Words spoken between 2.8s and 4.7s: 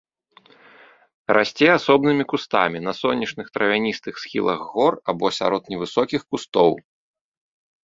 на сонечных травяністых схілах